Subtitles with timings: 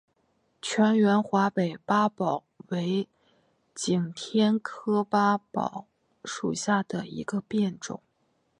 [0.63, 3.07] 全缘华北八宝为
[3.75, 5.85] 景天科八宝
[6.25, 8.01] 属下的一个变种。